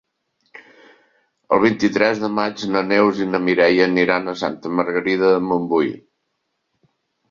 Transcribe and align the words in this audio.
El 1.57 1.61
vint-i-tres 1.65 2.23
de 2.25 2.31
maig 2.39 2.65
na 2.73 2.83
Neus 2.89 3.23
i 3.27 3.31
na 3.37 3.45
Mireia 3.45 3.89
aniran 3.93 4.27
a 4.27 4.37
Santa 4.45 4.77
Margarida 4.83 5.35
de 5.39 5.49
Montbui. 5.55 5.97